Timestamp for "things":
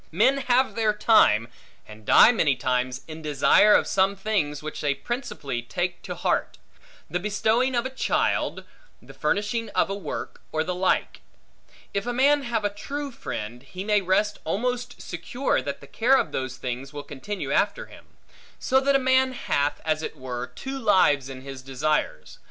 4.15-4.63, 16.57-16.91